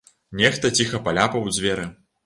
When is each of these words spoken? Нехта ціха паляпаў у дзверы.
Нехта 0.39 0.71
ціха 0.79 1.03
паляпаў 1.09 1.47
у 1.53 1.57
дзверы. 1.57 1.91